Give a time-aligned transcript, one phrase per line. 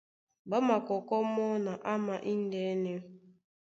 [0.49, 2.93] Ɓá makɔkɔ́ mɔ́ na ama índɛ́nɛ.